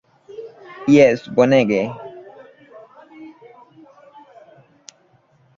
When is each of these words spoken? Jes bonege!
Jes 0.93 1.27
bonege! 1.35 1.81